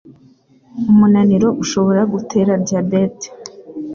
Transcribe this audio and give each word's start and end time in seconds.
Umunaniro 0.91 1.47
ushobora 1.63 2.01
gutera 2.13 2.51
diabète 2.65 3.27